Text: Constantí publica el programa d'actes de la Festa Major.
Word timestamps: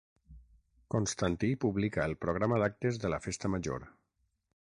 Constantí 0.95 1.49
publica 1.65 2.07
el 2.11 2.17
programa 2.25 2.59
d'actes 2.63 2.99
de 3.05 3.11
la 3.15 3.23
Festa 3.29 3.55
Major. 3.57 3.85